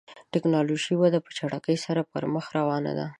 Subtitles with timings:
[0.03, 0.03] د
[0.33, 3.07] ټکنالوژۍ وده په چټکۍ سره پر مخ روانه ده.